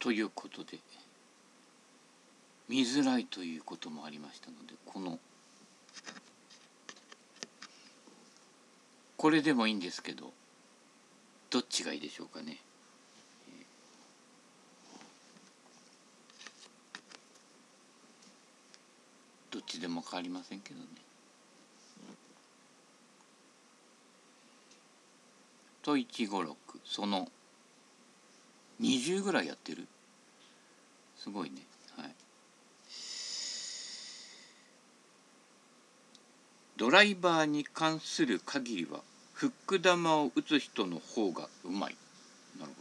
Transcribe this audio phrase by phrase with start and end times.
[0.00, 0.78] ということで
[2.68, 5.18] 見づらいということもありましたのでこの
[9.16, 10.32] これでもいいんですけど
[11.50, 12.58] どっちがいいでしょうかね。
[19.50, 20.86] どっちでも変わりませんけどね。
[25.82, 26.54] と156
[26.84, 27.28] その
[28.80, 29.86] 20ぐらいやってる。
[31.16, 31.56] すごいね。
[31.96, 32.14] はい。
[36.76, 39.00] ドライバーに関する限りは
[39.34, 41.96] フック玉を打つ人の方がうまい。
[42.58, 42.80] なるほ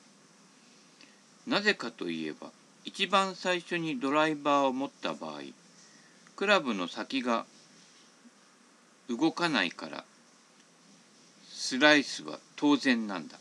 [1.46, 1.56] ど。
[1.56, 2.52] なぜかといえば
[2.86, 5.42] 一番最初にドライバーを持った場合
[6.36, 7.46] クラブの先が
[9.10, 10.06] 動かないから
[11.48, 13.38] スライスは当然なんだ。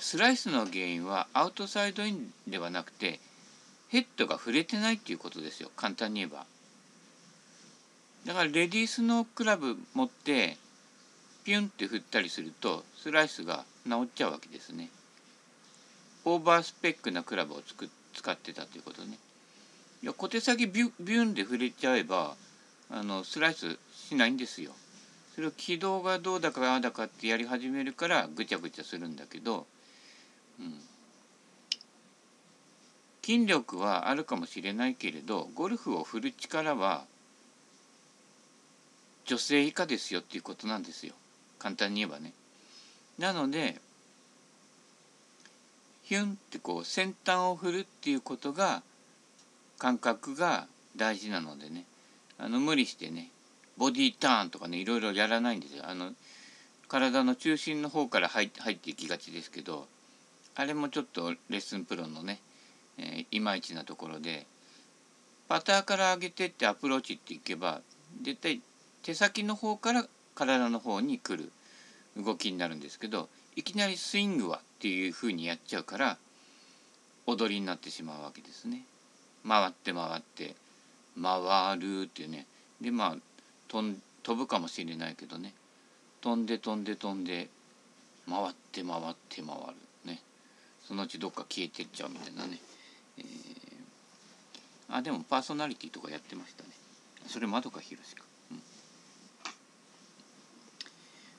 [0.00, 3.20] スライスの原因はアウトサイドインではなくて
[3.88, 5.70] ヘッドが触れてないっていうことですよ。
[5.76, 6.44] 簡単に言えば。
[8.26, 10.58] だからレディースのクラブ持って
[11.44, 14.90] ピュンって振ったりするとスライスが治っちゃうわけですね。
[16.26, 19.16] オーバースペックなクラブをつく使ってたということね。
[20.02, 22.34] いや小手先ビュビュンで触れちゃえば
[22.90, 24.72] あのスライスしないんですよ。
[25.34, 29.66] それを軌道がどうだかああだかってやり始めるからぐちゃぐちゃするんだけど、
[30.60, 30.80] うん、
[33.22, 37.04] 筋力はあるかもしれないけれどゴルフを振る力は
[39.24, 41.14] 女性以下ですよっていうことなんですよ。
[41.58, 42.32] 簡単に言えばね。
[43.18, 43.76] なので
[46.04, 48.82] ヒュンってこう先端を振るっていうことが
[49.78, 51.84] 感覚が大事なのでね。
[52.38, 53.30] あの無理してね
[53.76, 55.84] ボディターンとかねいろいろやらないんですよ。
[55.86, 56.12] あの
[56.88, 59.86] 体の中心の方から入って入っていきがちですけど
[60.58, 62.40] あれもちょっとレッスンプロのね、
[62.98, 64.44] えー、いまいちなところで
[65.48, 67.80] パターから上げてってアプローチっていけば
[68.22, 68.60] 絶対
[69.04, 71.52] 手先の方から体の方に来る
[72.20, 76.18] 動きになるんですけどいきなりスイングはっていうふうにやっちゃうから
[77.26, 78.82] 踊りになってしまうわけですね。
[79.46, 80.56] 回って回って
[81.22, 82.46] 回るっていうね。
[82.80, 83.16] でまあ
[83.68, 83.94] 飛
[84.34, 85.54] ぶかもしれないけどね。
[86.20, 87.48] 飛んで飛んで飛んで
[88.28, 89.87] 回って回って回る。
[90.88, 92.58] そのうちどっか消えてっちゃうみたいなね、
[93.18, 93.24] えー、
[94.88, 96.70] あでもパーソナリティとかやってましたね。
[97.26, 98.62] それまどかひろしか、うん、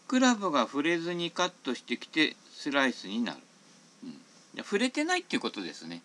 [0.07, 3.39] クラブが触れずにカットしてきてスライスになる、
[4.03, 4.07] う
[4.59, 6.03] ん、触れてないっていうことですね。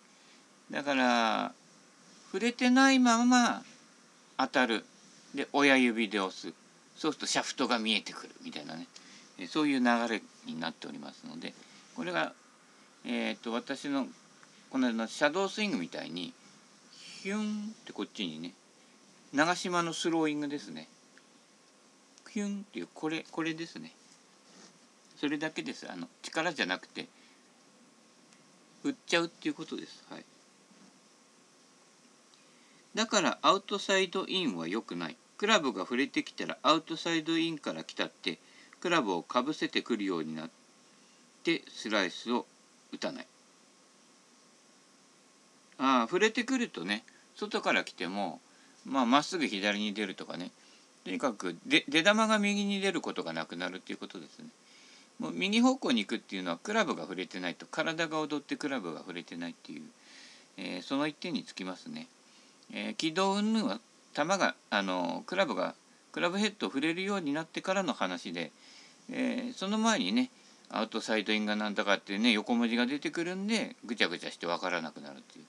[0.71, 1.53] だから
[2.33, 3.63] 触れてないまま
[4.39, 4.87] 当たる。
[5.35, 6.55] で親指で押す。
[6.97, 8.87] そうするとシャフトが見えてくるみたいなね。
[9.49, 11.53] そういう流れになっておりますので
[11.95, 12.33] これが、
[13.07, 14.07] えーと、私の
[14.71, 16.33] こののシャドースイングみたいに
[17.23, 18.55] ヒュンってこっちにね
[19.33, 20.89] 長島のスローイングですね。
[22.31, 23.93] ヒュンっていうこれこれですね。
[25.17, 25.91] それだけです。
[25.91, 27.07] あの力じゃなくて
[28.83, 30.05] 振っちゃうっていうことです。
[30.11, 30.25] はい。
[32.95, 35.17] だからアウトサイドインは良くない。
[35.37, 38.39] クラブが触れてきたらアウトサイドインから来たって
[38.81, 40.51] クラブをかぶせてくるようになっ
[41.43, 42.47] てスライスを
[42.95, 43.27] 打たない
[45.79, 47.05] ああ触れてくるとね
[47.37, 48.41] 外から来ても
[48.85, 50.51] まあっすぐ左に出るとかね
[51.05, 54.47] とにかく出玉が右に出ることがなくなるっていうことですね。
[55.19, 59.83] もう右方向に行くっていうのはクラブが触れてないと体が踊ってクラブが触れてないっていう、
[60.57, 62.09] えー、その一点につきますね。
[62.73, 63.81] えー、軌道云々は
[64.15, 65.75] 球があのクラブが
[66.13, 68.51] クラブヘッドを触れるようになってからの話で、
[69.11, 70.31] えー、その前にね
[70.71, 75.45] アウトサイドインがなんだかってね横文字が出てくるんでぐちゃぐちゃして分からなくなるっていう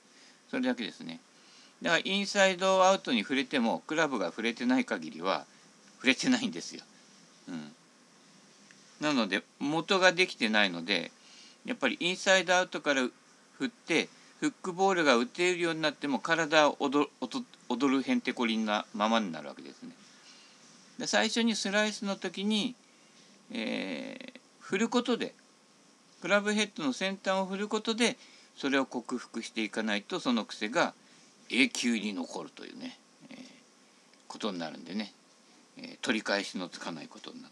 [0.50, 1.20] それだけですね
[1.82, 5.46] だからインサイドアウトに触れてもクラブが触れてない限りは
[5.98, 6.84] 触れてないんですよ。
[7.50, 7.72] うん、
[9.02, 11.12] なので元ができてないので
[11.66, 13.08] やっぱりインサイドアウトから
[13.58, 14.10] 振って
[14.40, 17.10] フックボールが打てるようになっても体を踊
[17.70, 19.92] るへんてこりんなままになるわけですね。
[21.00, 22.76] で最初にスライスの時に、
[23.52, 25.36] えー、振ることで
[26.22, 28.18] クラブヘッドの先端を振ることで
[28.58, 30.96] それを克服していかないとその癖が
[31.52, 32.98] 永久に残るというね、
[33.30, 33.38] えー、
[34.28, 35.14] ことになるんでね、
[35.78, 37.44] えー、取り返しのつかないことに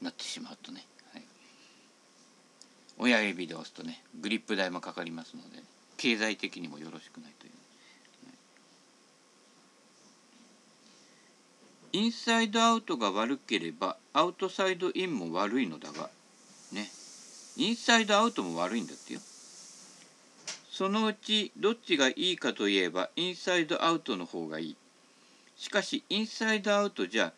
[0.00, 1.22] なってしまうとね、はい、
[2.96, 5.58] 親指で押すとねグリップ代もかかりますので、
[5.96, 7.52] 経済的にもよろしくないという。
[11.94, 16.08] インサイドアウトが悪ければアウトサイドインも悪いのだが
[17.56, 19.20] インサイドアウトも悪いんだってよ。
[20.70, 24.76] そのうちどっちがいいかといえばインサイドアウトの方がいい。
[25.56, 27.32] しかしインサイドアウトじゃ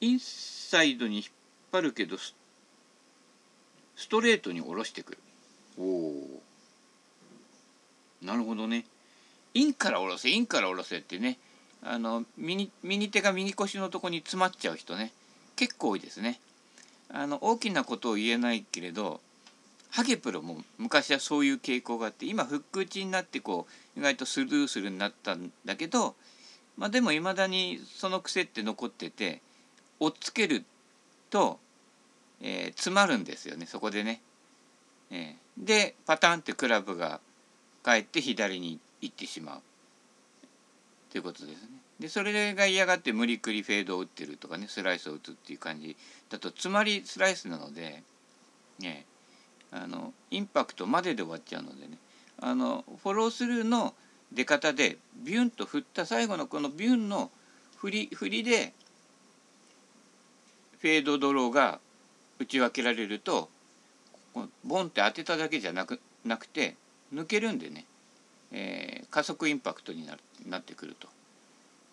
[0.00, 1.24] インサイドに引っ
[1.70, 2.34] 張るけどス
[4.08, 5.18] トレートに下ろしてくる。
[5.78, 6.42] おお
[8.22, 8.86] なるほどね。
[9.54, 11.38] インから下ろせインから下ろせってね
[11.82, 15.12] あの右右手が右腰のとこに詰まっちゃう人ね。
[15.56, 16.40] 結構多いですね。
[17.10, 19.20] あの大きなことを言えないけれど
[19.92, 23.66] ハゲプロも昔はそういう傾向があって今フック打ちになってこ
[23.96, 26.14] う意外とスルーするになったんだけど
[26.78, 29.42] まあでもいまだにその癖って残ってて
[30.00, 30.64] 追っつける
[31.28, 31.58] と、
[32.40, 34.22] えー、詰まるんですよねそこでね。
[35.10, 37.20] えー、でパタンってクラブが
[37.82, 39.60] 返って左に行ってしまう
[41.10, 41.68] ということですね。
[42.00, 45.98] でそれが嫌がって無理くりフェードを打ってるとかねスライスを打つっていう感じ
[46.30, 48.02] だとつまりスライスなので、
[48.78, 49.04] ね、
[49.72, 51.98] あのインパクトまでで終わっちゃうのでね。
[52.40, 53.94] あのフォロースルーの
[54.32, 57.30] 出方でビュンと振った最後のこのビュンの
[57.76, 58.72] 振り振りで
[60.80, 61.78] フェードドローが
[62.40, 63.48] 打ち分けられると
[64.64, 66.74] ボンって当てただけじゃなくなくて
[67.14, 67.84] 抜けるんでね、
[68.50, 71.08] えー、加速インパクトになるなってくると、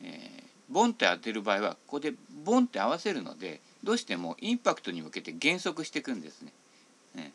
[0.01, 6.53] えー、ボンって当てる場合はここでボンって合わせるのでどうしてもインパクトに向けて減速していくんですね。
[7.15, 7.31] ね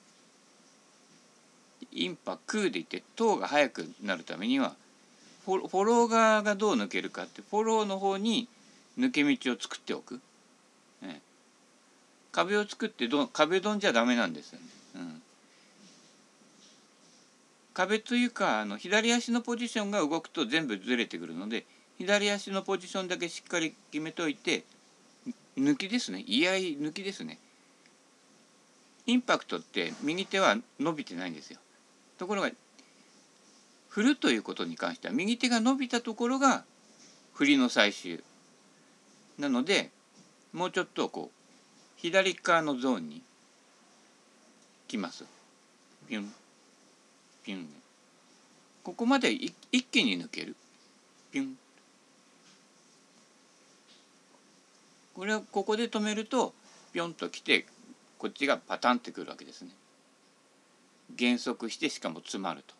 [1.94, 4.74] インパクーでいて塔が速くなるためには
[5.44, 8.48] フォロー側がどう抜けるかってフォローの方に
[8.98, 10.20] 抜け道を作っておく、
[11.02, 11.20] ね、
[12.32, 15.22] 壁を作ってど壁ドンじゃダメなんですよね、うん、
[17.74, 21.66] 壁というかあの左足のポジションが動くと全部ずれてくるので
[21.98, 24.64] 左足のポジションだけしっかり決めといて
[25.56, 26.24] 抜きですね。
[26.26, 27.38] 居合抜きですね。
[29.06, 31.58] インパクトって右手は伸びてないんですよ。
[32.18, 32.50] ところが
[33.88, 36.64] 振るということに関しては右手が伸びたところが
[37.34, 38.22] 振りの最終
[39.38, 39.90] なので
[40.52, 41.44] もうちょっとこう
[41.96, 43.22] 左側のゾーンに
[44.88, 45.24] 来ます。
[46.08, 46.32] ピュン
[47.42, 47.68] ピュン。
[48.82, 50.54] ここまで一気に抜ける。
[51.32, 51.58] ピュン。
[55.14, 56.52] これはここで止めると
[56.92, 57.66] ピョンと来て
[58.18, 59.70] こっちがパタンってくるわけですね。
[61.14, 62.74] 減速してしかも詰まると。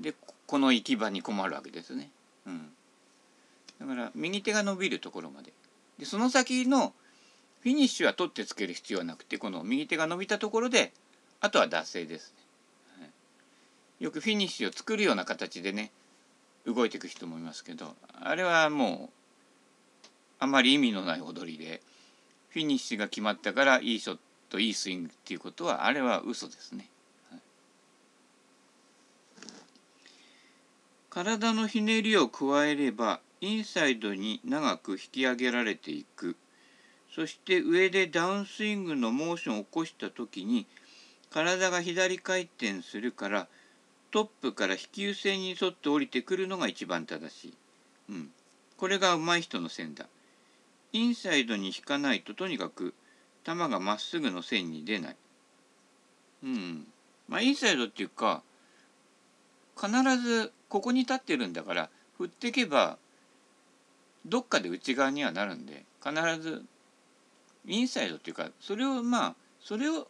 [0.00, 0.14] で
[0.46, 2.10] この行き場に困るわけですね。
[2.46, 2.70] うん、
[3.80, 5.52] だから右手が伸びるところまで。
[5.98, 6.94] でその先の
[7.62, 10.92] フィニッシュは取ってつける必要はなくてこの右手が伸びたところで
[11.40, 12.32] あとは脱製です
[12.98, 13.02] ね。
[13.02, 13.06] は
[14.00, 15.90] い、よくフィニッシュを作るような形でね
[16.66, 20.06] 動いていく人もいますけどあれはもう
[20.38, 21.82] あまり意味のない踊りで
[22.50, 24.18] フィニッシュが決まったからいいショッ
[24.48, 26.88] トいいスイングっていうことはあれは嘘ですね。
[31.18, 36.36] 体のひねりを加えればインサイドに長く引き上げられていく
[37.12, 40.64] そして上でダウンスイングのモーションを起こした時に
[41.28, 43.48] 体が左回転するから
[44.12, 47.54] トップから引き寄せに沿って降りてくるのが一番正しい。
[48.10, 48.30] うん、
[48.76, 50.06] これが上手い人の線だ。
[50.92, 52.94] インサイドに引かないととにかく
[53.44, 55.16] 球がまっすぐの線に出ない。
[56.44, 56.86] うん。
[57.28, 58.44] まあインサイドっていうか
[59.80, 62.98] 必ずここに立ってるんだから振っていけば
[64.26, 66.62] どっかで内側にはなるんで必ず
[67.66, 70.08] インサイドっていうかそれをまあそれを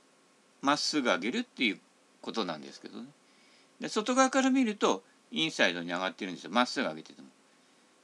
[0.63, 1.79] まっすぐ上げるっていう
[2.21, 3.07] ことなんですけどね。
[3.81, 7.29] で外側から見るとインサイドに上がってるんですよまっすぐ上げてても。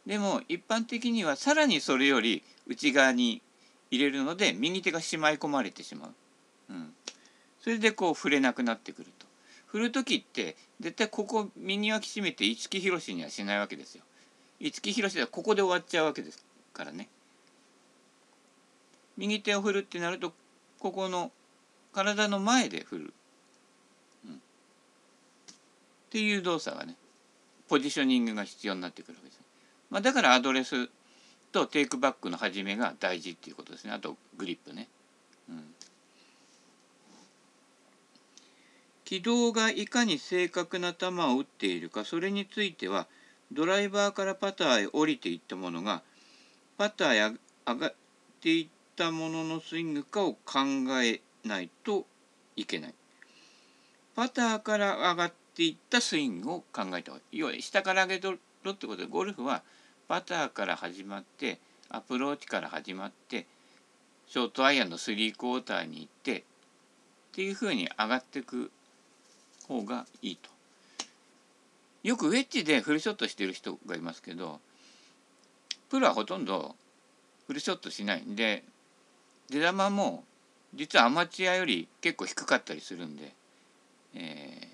[0.07, 3.41] でも一般的にはさらにそれより内側に
[3.91, 6.11] 入れるので右手がしまい込まれてしまう、
[6.71, 6.93] うん、
[7.61, 9.27] それでこう触れなくなってくると
[9.67, 14.03] 振る時って絶対ここ右脇締めて五木ひろしにはしないわけですよ。
[14.61, 17.09] 五木ひろしはここで終わっちゃうわけですからね。
[19.17, 20.35] 右手を振るってなると
[20.79, 21.33] ここの
[21.95, 23.15] 体の前で振る、
[24.27, 24.37] うん、っ
[26.11, 26.97] ていう動作がね
[27.67, 29.41] ポジショニングが必要になってくるわけです、
[29.89, 30.91] まあ、だからアドレス
[31.51, 33.93] とテイクバックの始めが大事っていうことですね。
[33.93, 34.89] あとグリップね。
[35.49, 35.74] うん、
[39.05, 43.07] 軌道がいかに正確な球を打っているかそれについては
[43.53, 46.03] ドライバーからパターへ降りていったものが
[46.79, 47.95] パターへ上がっ
[48.41, 50.61] ていったもののスイングかを考
[51.03, 52.07] えないと
[52.57, 52.95] いけない。
[54.15, 57.39] パターから上がっていったスイングを考えた方がいい。
[57.39, 58.33] 要は下から上げろ
[58.73, 59.63] ってことでゴルフは
[60.09, 61.59] パターから始まって
[61.89, 63.47] アプローチから始まって
[64.27, 66.43] ショートアイアンのスリークォーターに行ってっ
[67.33, 68.71] ていうふうに上がっていく
[69.69, 70.51] 方がいいと。
[72.03, 74.61] よくウェッジでフルショットしてる人がいますけど
[75.89, 76.77] プロはほとんど
[77.47, 78.63] フルショットしないんで
[79.51, 80.25] 出玉も
[80.75, 83.33] 実はアマチュアより結構低かったりするんで、
[84.15, 84.69] え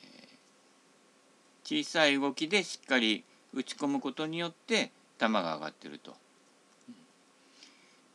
[1.64, 3.22] ー、小さい動きでしっかり
[3.54, 6.14] 打ち込むことによって球が上がってると。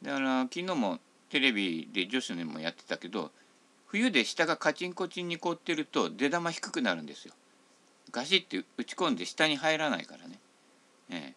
[0.01, 3.31] だから昨日もテレビで女子でもやってたけど
[3.95, 7.33] 冬で下がカチンコチンに凍ってると出玉低くなるんですよ。
[8.11, 10.37] ガシッて打ち込んで下に入らないからね。
[11.09, 11.33] え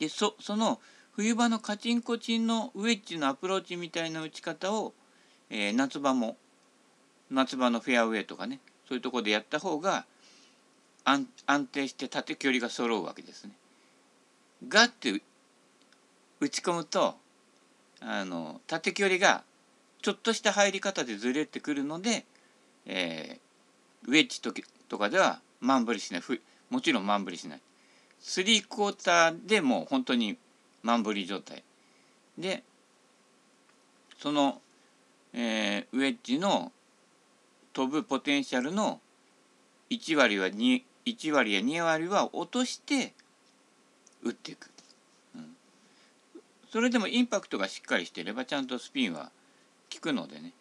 [0.00, 0.80] でそその
[1.12, 4.94] 冬場のカチンコチンのウェッジのアプローチみたいな打ち方を、
[5.48, 6.36] えー、夏場も
[7.30, 10.06] 夏場のフェアウェイとかねそういうとこでやった方が
[11.04, 13.52] 安安定して縦距離が揃うわけですね。
[14.66, 15.22] ガッて
[16.40, 17.14] 打ち込むと
[18.00, 19.44] あの縦距離が
[20.02, 22.24] ちょっとした入り方でずれてくるので、
[22.86, 24.52] えー、ウェッジと
[24.88, 26.20] とかではマンブリしない。
[26.20, 26.40] ふ
[26.70, 27.60] もちろんマンブリしない。
[28.20, 30.36] スリークォーターでもう本当に
[30.82, 31.62] マンブリ状態。
[32.36, 32.64] で
[34.18, 34.60] その、
[35.32, 36.72] えー、ウェッジの
[37.72, 39.00] 飛ぶポテンシャルの
[39.90, 43.12] 1割は 2, 1割や2割は落として
[44.22, 44.70] 打っていく、
[45.36, 45.56] うん、
[46.70, 49.30] それでもインパクトがしっかりしてればちゃんとスピンは
[50.02, 50.52] くのでね。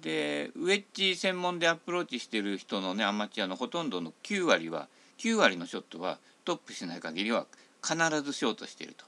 [0.00, 4.88] でウェッジ専門でアプローチしてる人のねアマチュアのほとんどの9割は
[5.18, 7.46] 9割のショットはトップしない限りは
[7.82, 9.04] 必ずショートしてると。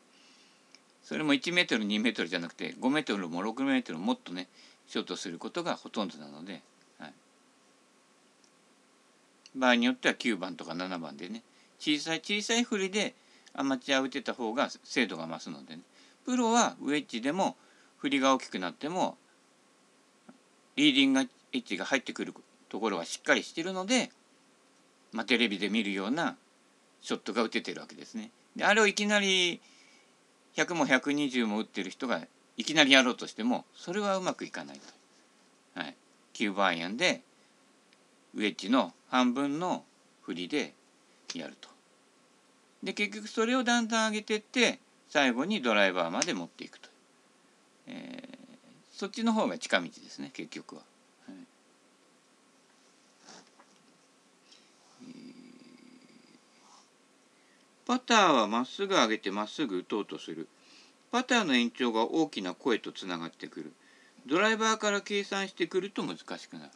[1.02, 4.48] それも1メートル2メートルじゃなくて5メートルも6メートルもっとね
[4.88, 6.62] ショートすることがほとんどなので、
[6.98, 7.12] はい、
[9.54, 11.42] 場合によっては9番とか7番でね
[11.78, 13.14] 小さい小さい振りで
[13.54, 15.82] アマチュア打てた方が精度が増すのでね。
[16.24, 17.56] プロはウェッジでも
[17.98, 19.16] 振りが大きくなっても
[20.76, 21.24] リーディングエ
[21.58, 22.34] ッジが入ってくる
[22.68, 24.10] ところはしっかりしてるので、
[25.12, 26.36] まあ、テレビで見るような
[27.00, 28.30] ショットが打ててるわけですね。
[28.56, 29.60] であれをいきなり
[30.56, 32.20] 100も120も打ってる人が
[32.56, 34.78] いきなりやろうとしてもそれはうまくいかない
[35.74, 35.80] と。
[35.80, 35.94] はい、
[36.34, 37.22] 9番アイアンで
[38.34, 39.84] ウェッジの半分の
[40.22, 40.74] 振りで
[41.34, 41.68] やると。
[42.82, 46.88] で結局それをだんだん上げてって最後にドライバーまで持っていくと。
[47.86, 50.82] えー、そっちの方が近道ですね結局は。
[51.26, 51.36] はい
[57.86, 60.48] パターはまっすぐ上げてまっすぐ打とうとする。
[61.12, 63.72] パターの延長が大きな声とつながってくる。
[64.26, 66.70] ドライバーから計算してくると難しくなる。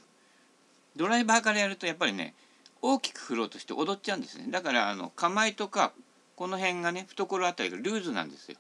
[0.95, 2.35] ドライバーからやるとやっぱりね
[2.81, 4.47] 大きく振ろうとして踊っちゃうんですね。
[4.51, 5.93] だからあの構えとか
[6.37, 8.57] この辺がね懐あたりがルーズなんですよ。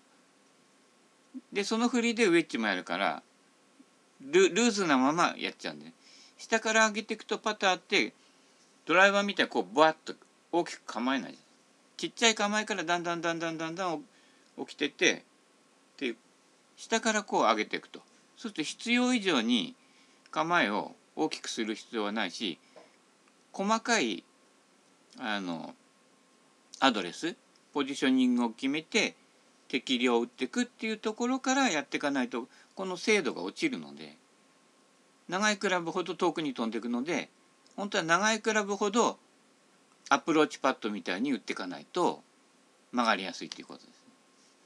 [1.52, 3.22] でその振りでウェッジもやるから
[4.20, 5.92] ルーズなままやっちゃうんで、
[6.36, 8.12] 下から上げていくとパターって
[8.84, 10.14] ドライバーみたいにこうバッと
[10.52, 11.34] 大きく構えない
[11.96, 14.02] ちっちゃい構えからだんだんだんだんだんだん
[14.58, 15.24] 起きてて
[15.98, 16.14] で
[16.76, 18.00] 下からこう上げていくと。
[18.36, 19.74] そうすると必要以上に
[20.30, 22.58] 構えを大きくする必要はないし
[23.52, 24.24] 細かい
[25.18, 25.74] あの
[26.78, 27.36] アドレス
[27.74, 29.14] ポジショニングを決めて
[29.70, 34.16] 適量を打っていくっていうところからやっていかないとこの精度が落ちるので
[35.28, 37.28] 長いクラブほど遠くに飛んでいくので
[37.76, 39.16] 本当は長いクラブほど
[40.08, 42.20] アプローチパットみたいに打っていかないと
[42.90, 44.04] 曲がりやすいっていうことです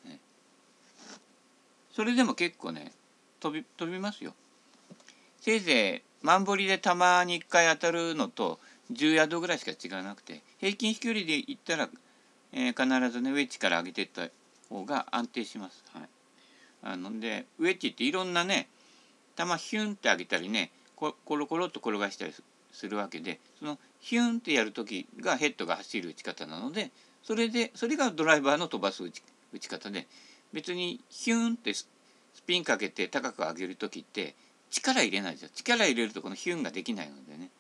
[0.06, 0.18] ね。
[1.92, 2.92] それでも結構ね
[3.40, 4.32] 飛び飛びますよ。
[5.42, 8.58] せいぜい万堀でたまに1回当たるのと
[8.90, 11.90] 10ヤードぐらいしか違わなくて平均飛距離でいったら、
[12.54, 14.30] えー、必ずねウェッジから上げていった
[14.68, 15.85] 方が安定します。
[15.92, 16.09] はい、
[16.83, 18.68] あのでウェッジっていろんなね
[19.37, 22.33] 球ヒュンって上げたりねコロコロっと転がしたり
[22.73, 26.90] するわけでそのヒュンってやる時がヘッドが走る打ち方なので
[27.23, 30.06] それでそれがドライバーの飛ばす打ち打ち方で
[30.52, 31.87] 別にヒュンってス
[32.47, 34.35] ピンかけて高く上げる時って
[34.71, 37.50] 力入れないですよ力入れるとこのヒュンができないのでね。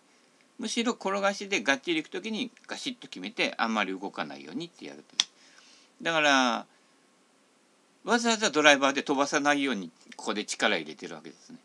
[0.58, 5.16] むしろ転がしでがっちりいく時にガシッと決めてあんまり動かないようにってやると
[6.02, 6.66] だから
[8.04, 11.58] わざわざドライバーで飛ばさないようにここで力入れてるわけですね。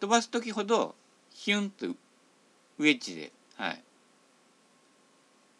[0.00, 0.94] 飛ばす時ほど
[1.30, 3.82] ヒュンとウェッジで、はい、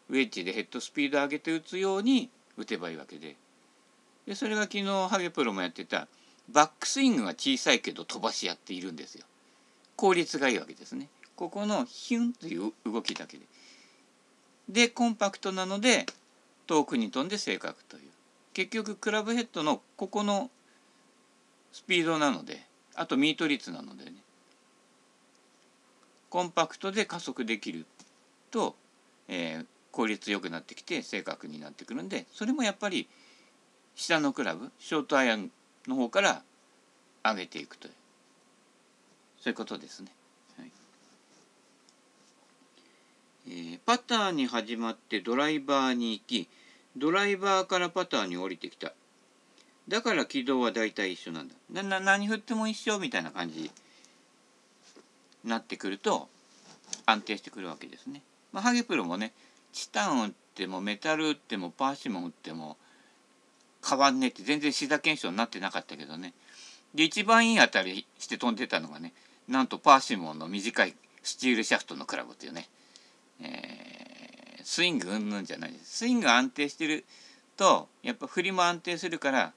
[0.09, 3.35] ウェッジでヘッドスピード上げて打つように打てばいいわけで。
[4.25, 6.07] でそれが昨日ハゲプロもやってた
[6.49, 9.25] バックスイングが小さいけど飛ばしやっているんですよ。
[9.95, 11.09] 効率がいいわけですね。
[11.35, 13.43] ここのヒュンという動きだけで。
[14.69, 16.05] でコンパクトなので
[16.67, 18.08] 遠くに飛んで正確という。
[18.53, 20.49] 結局クラブヘッドのここの
[21.71, 22.61] スピードなので
[22.95, 24.13] あとミート率なのでね
[26.29, 27.85] コンパクトで加速できる
[28.51, 28.75] と
[29.29, 33.07] えー、効率よくなってきて正確になってくるんでそれもやっぱり
[33.95, 35.51] 下のクラブショートアイアン
[35.87, 36.41] の方から
[37.23, 37.93] 上げていくという
[39.39, 40.11] そういうことですね。
[40.57, 40.71] はい
[43.47, 46.49] えー、パターに始まってドライバーに行き
[46.99, 48.93] ドライバーからパターに降りてきた。
[49.87, 51.55] だから軌道は大体一緒なんだ。
[51.71, 53.71] なな何振っても一緒みたいな感じに
[55.43, 56.27] なってくると
[57.05, 58.21] 安定してくるわけですね。
[58.51, 59.31] まあ、ハゲプロもね
[59.73, 62.77] チタン打ってもメタル打ってもパーシモン打っても
[63.87, 66.33] 変わんねえって全然シダ検証になってなかったけどね。
[66.93, 69.13] で一番いい当たりして飛んでたのがね
[69.47, 72.67] なんとパーシモンの短いスチールシャフトのクラブっていうね、
[73.41, 74.08] えー、
[74.69, 75.71] スイングうんぬんじゃない。
[75.71, 77.03] ですスイングが安定してる
[77.57, 79.53] とやっぱ振りも安定するから、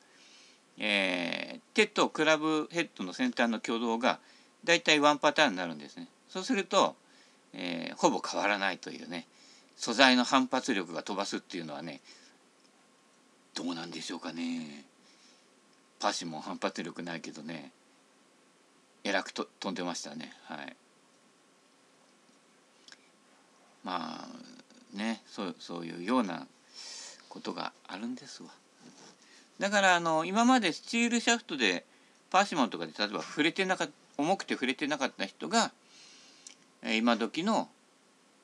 [0.79, 4.21] えー、手とクラブヘッドの先端の挙動が
[4.65, 6.09] だいたいワンパターンになるんですね。
[6.31, 6.97] そうすると、
[7.53, 9.27] えー、ほぼ変わらないというね
[9.77, 12.01] 素材の反発力が飛ばすっていうのはね
[13.55, 14.87] どうなんでしょうかね。
[16.01, 17.71] パシも反発力ないけどね
[19.05, 20.33] えらくと飛んでましたね。
[20.45, 20.75] はい。
[23.85, 24.52] まあ
[24.93, 26.47] ねそうそういうような
[27.29, 28.51] ことがあるんですわ。
[29.59, 31.85] だからあの今までスチールシャフトで
[32.31, 35.73] パーシモンとかで例えば触れてなか重くて触れてなかった人が
[36.83, 37.69] 今時の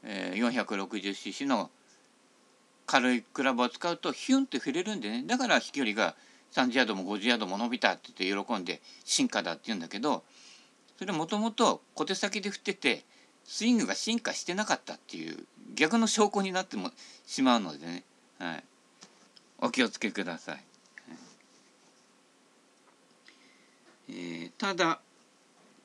[0.04, 1.70] 460cc の
[2.86, 5.24] 軽いクラブを使うとヒュンって触れるんでね。
[5.26, 6.14] だから飛距離が
[6.52, 10.22] 30ヤードも50ヤードも伸びたって言って喜んで進化だって言うんだけど
[10.98, 13.04] それもともと小手先で振ってて
[13.44, 16.90] スイングが進化してなかったっていう逆の証拠になっても
[17.26, 18.04] しまうのでね、
[18.38, 18.64] はい、
[19.58, 20.64] お気をつけください。
[24.10, 25.00] えー、ただ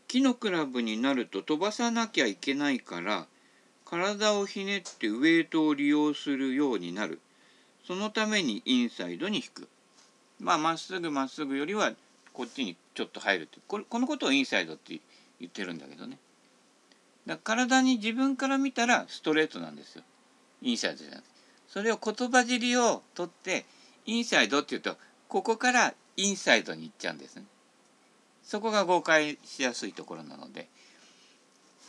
[0.08, 3.26] 木のクラブになると飛ばさなきゃいけないから
[3.86, 7.20] 体をひねってウエイトを利用するようになる。
[7.86, 9.68] そのためにインサイドに引く。
[10.40, 11.92] まあまっすぐまっすぐよりは
[12.32, 13.60] こっちにちょっと入るって。
[13.68, 15.00] これこのことをインサイドって
[15.40, 16.18] 言ってるんだけどね。
[17.26, 20.04] だ体に自分から見たらストレートなんですよ。
[20.62, 21.30] インサイドじゃなくて。
[21.70, 23.66] それを言葉尻を取って
[24.06, 27.46] インサイドっていうとここからインサイドに行っちゃうんですね。
[28.44, 30.68] そこが誤解しやすいところなので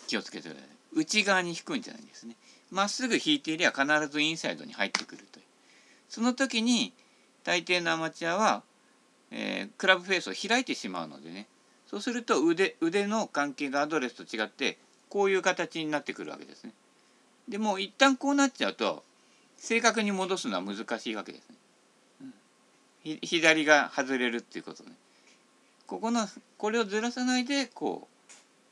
[0.06, 0.68] 気をつけてください。
[0.94, 2.36] 内側に引くんじゃないんですね。
[2.70, 5.44] まっすぐ引いていれば必ずインサイドに入ってくるという。
[6.08, 6.92] その時に
[7.42, 8.62] 大抵のアマチュアは、
[9.30, 11.46] えー、クラブフェースを開いてしまうのでね。
[11.86, 14.78] そうすると腕腕の関係がアドレスと違って
[15.14, 16.72] こういう形になってくるわけですね。
[17.48, 19.04] でも一旦こうなっちゃうと
[19.56, 21.56] 正確に戻すのは難しいわけですね。
[22.22, 22.24] う
[23.10, 24.90] ん、左が外れるっていうことね。
[25.86, 26.26] ここの
[26.58, 28.08] これをずらさないでこ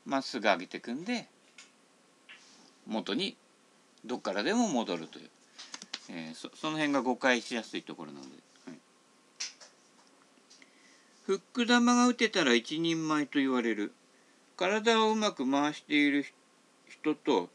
[0.05, 1.29] うまっすぐ上げていくんで
[2.87, 3.37] 元に
[4.03, 5.29] どっからでも戻るという、
[6.09, 8.29] えー、そその辺が誤解しやすいところなので、
[11.25, 13.93] フック玉が打てたら一人前と言われる
[14.63, 16.25] 体をうまく回している
[16.87, 17.49] 人と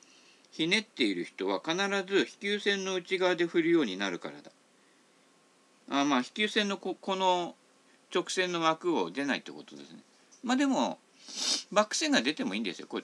[0.51, 1.75] ひねっている人は必
[2.07, 4.51] ず飛球線の内側で振るようになるからだ。
[5.89, 7.55] あまあ飛球線のここの
[8.15, 10.01] 直線の枠を出ないってことですね。
[10.45, 10.99] まあでも
[11.73, 12.87] バック線が出てもいいんですよ。
[12.87, 13.01] こ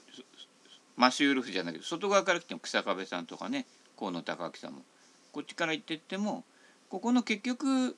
[0.95, 3.65] マシュールフじゃないけど外側から来ても草壁さんとかね
[3.97, 4.83] 河野孝明さんも。
[5.31, 6.43] こっちから行ってっても
[6.91, 7.95] ここの結局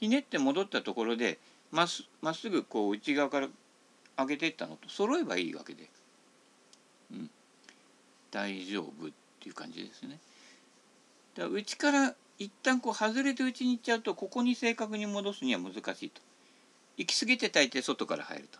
[0.00, 1.38] ひねって戻ったところで
[1.70, 3.48] まっすぐこう内側から
[4.18, 5.88] 上げていったのと揃えばいいわけで、
[7.12, 7.30] うん、
[8.30, 10.18] 大丈夫っていう感じですね。
[11.36, 16.20] だから内から一旦こう外れて内に行っちゃうとここに正確に戻すには難しいと。
[16.96, 18.58] 行き過ぎて大抵外から入ると。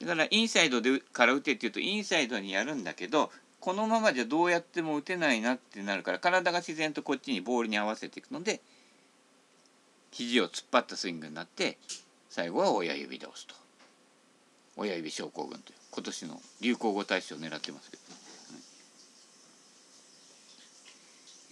[0.00, 8.60] だからインサイドでから打てっていうとインサイドにやるんだけどこのままじゃどうやっても打てないなってなるから体が自然とこっちにボールに合わせていくので
[10.10, 11.78] 肘を突っ張ったスイングになって
[12.28, 13.54] 最後は親指で押すと
[14.76, 18.18] 親指症候群という今年の流行語大賞を狙ってますけど、は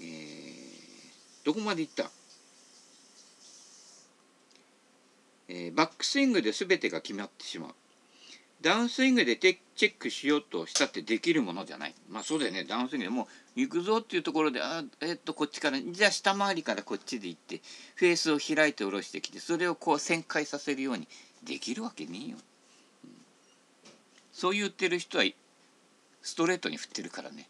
[0.00, 2.10] い、えー、どこまでいった、
[5.48, 7.70] えー、バックスイングで全てが決まってしまう
[8.64, 11.94] ダウンスイングでチェックしようとしたってできるものじゃない。
[12.08, 12.64] まあそうだよね。
[12.64, 17.60] ダウンスイングでもう行くぞっていうところで、あえっと、こっちから、じゃあ下回りからこっちで行って、
[17.94, 21.06] フェースを開いて下ろしてきて、それをこう旋回させるように
[21.42, 22.38] できるわけねえよ。
[24.34, 25.24] そう言ってる人は
[26.20, 27.48] ストレートに振ってるからね。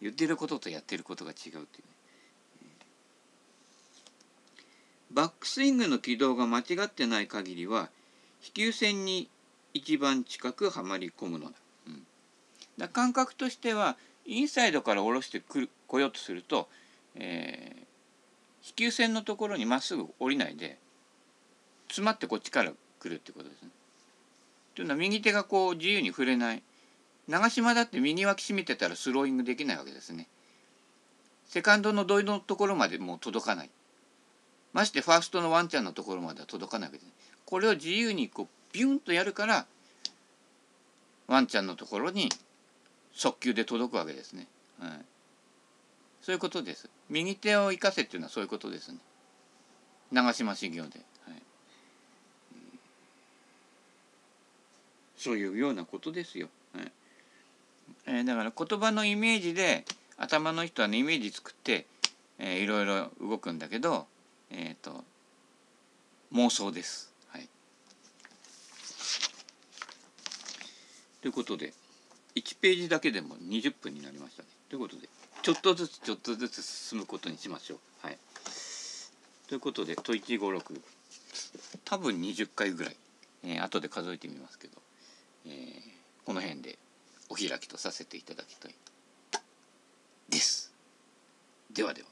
[0.00, 1.66] 言ってることとやってることが違うっていうね。
[5.10, 7.90] バックスイングの軌道が間違ってない限りは
[8.40, 9.28] 飛球線に
[9.74, 11.52] 一番近くはまり込むのだ。
[11.88, 12.06] うん、
[12.78, 16.68] だ感覚としてはインサイドから下ろしてくる来ようとすると、
[17.16, 17.84] えー、
[18.60, 20.78] 飛球線のところにまっすぐ降りないで
[21.88, 23.70] 詰まってこっちから来るってことですね。
[24.74, 26.62] というのは右手がこう自由に触れない
[27.28, 30.28] 長島だって右脇締めてたらスローイングできないわけですね。
[31.46, 33.70] セカンドの土井のところまでもう届かない。
[34.72, 37.12] ましてファーストのワンちゃんのところまでは届かないわけです、ね。
[37.44, 39.66] これを自由にこうビュンとやるから
[41.26, 42.30] ワンちゃんのところに
[43.12, 44.48] 速球で届くわけですね。
[44.80, 44.90] はい、
[46.22, 46.88] そういうことです。
[47.10, 48.98] 右手を生かせっていうのはそういうことですね。
[50.10, 51.00] 長島修行で。
[51.26, 51.42] はい、
[55.22, 56.48] そういうようなことですよ。
[56.74, 56.92] はい
[58.06, 59.84] えー、だから言葉のイメージで
[60.16, 61.86] 頭の人はねイメージ作って、
[62.40, 64.06] えー、いろいろ動くんだけど、
[64.50, 65.04] えーと、
[66.32, 67.12] 妄想です。
[67.28, 67.48] はい、
[71.20, 71.72] ということで
[72.34, 74.48] 1ページだけでも20分になりましたね。
[74.68, 75.08] ということで
[75.42, 77.78] ちょっとずつちょっとずつ進むことにしましょう。
[78.06, 78.18] はい、
[79.46, 80.80] ということで問156
[81.84, 82.96] 多分20回ぐらい、
[83.44, 84.82] えー、後で数えてみますけど、
[85.46, 85.80] えー、
[86.24, 86.78] この辺で
[87.28, 88.74] お開きとさせていただきたい
[90.28, 90.72] です。
[91.72, 92.11] ではでは。